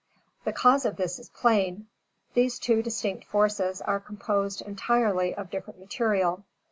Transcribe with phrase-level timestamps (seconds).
[0.45, 1.85] The cause of this is plain.
[2.33, 6.43] These two distinct forces are composed, entirely, of different material.